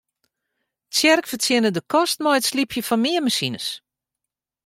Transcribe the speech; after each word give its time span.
Tsjerk 0.91 1.25
fertsjinne 1.29 1.71
de 1.75 1.81
kost 1.91 2.17
mei 2.23 2.35
it 2.37 2.45
slypjen 2.49 2.85
fan 2.89 3.01
meanmasines. 3.03 3.67